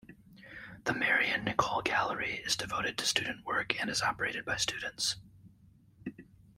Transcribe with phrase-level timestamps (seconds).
[0.85, 5.17] The Marion Nicoll Gallery is devoted to student work and is operated by students.